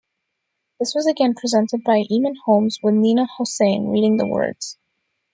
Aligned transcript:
This 0.79 0.95
was 0.95 1.05
again 1.05 1.35
presented 1.35 1.83
by 1.83 2.01
Eamonn 2.11 2.33
Holmes, 2.45 2.79
with 2.81 2.95
Nina 2.95 3.27
Hossain 3.37 3.91
reading 3.91 4.17
the 4.17 4.25
words. 4.25 4.79